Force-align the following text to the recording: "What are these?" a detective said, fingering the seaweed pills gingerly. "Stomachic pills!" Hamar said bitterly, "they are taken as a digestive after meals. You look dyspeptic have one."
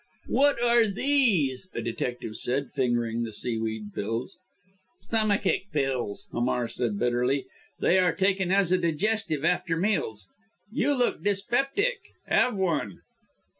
"What 0.29 0.59
are 0.63 0.87
these?" 0.87 1.69
a 1.75 1.81
detective 1.83 2.35
said, 2.35 2.71
fingering 2.71 3.21
the 3.21 3.31
seaweed 3.31 3.93
pills 3.93 4.35
gingerly. 4.65 5.37
"Stomachic 5.37 5.71
pills!" 5.71 6.27
Hamar 6.31 6.67
said 6.67 6.97
bitterly, 6.97 7.45
"they 7.79 7.99
are 7.99 8.15
taken 8.15 8.51
as 8.51 8.71
a 8.71 8.79
digestive 8.79 9.45
after 9.45 9.77
meals. 9.77 10.25
You 10.71 10.95
look 10.97 11.23
dyspeptic 11.23 11.99
have 12.25 12.55
one." 12.57 13.01